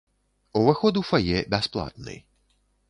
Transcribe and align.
Уваход 0.61 0.97
у 1.03 1.03
фае 1.11 1.39
бясплатны. 1.57 2.15